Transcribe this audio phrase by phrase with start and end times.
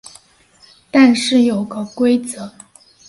[0.89, 2.51] 但是有个规则